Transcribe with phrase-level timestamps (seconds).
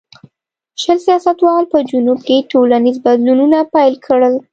[0.81, 4.33] شل سیاستوالو په جنوب کې ټولنیز بدلونونه پیل کړل.